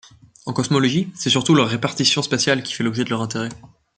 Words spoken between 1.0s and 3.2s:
c'est surtout leur répartition spatiale qui fait l'objet de